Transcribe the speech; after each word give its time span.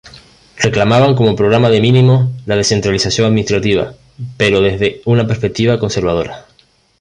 Reclamaban, 0.57 1.13
como 1.15 1.35
programa 1.35 1.69
de 1.69 1.79
mínimos, 1.79 2.29
la 2.47 2.55
descentralización 2.55 3.27
administrativa, 3.27 3.93
pero 4.35 4.59
desde 4.61 5.03
una 5.05 5.27
perspectiva 5.27 5.77
conservadora. 5.77 6.47